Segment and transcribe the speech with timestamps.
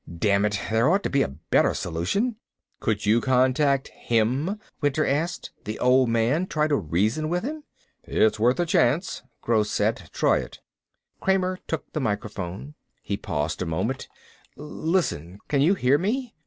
[0.17, 2.37] "Damn it, there ought to be a better solution."
[2.79, 5.51] "Could you contact him?" Winter asked.
[5.65, 6.47] "The Old Man?
[6.47, 7.65] Try to reason with him?"
[8.03, 10.09] "It's worth a chance," Gross said.
[10.11, 12.73] "Try it." "All right." Kramer took the microphone.
[13.03, 14.07] He paused a moment.
[14.55, 15.37] "Listen!
[15.47, 16.33] Can you hear me?